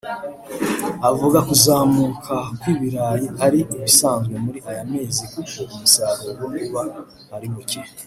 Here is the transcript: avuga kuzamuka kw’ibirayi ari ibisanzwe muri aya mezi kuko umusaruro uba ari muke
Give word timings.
avuga 1.09 1.37
kuzamuka 1.47 2.35
kw’ibirayi 2.59 3.27
ari 3.45 3.59
ibisanzwe 3.75 4.35
muri 4.45 4.59
aya 4.69 4.83
mezi 4.91 5.23
kuko 5.33 5.59
umusaruro 5.73 6.45
uba 6.67 6.83
ari 7.35 7.47
muke 7.53 7.79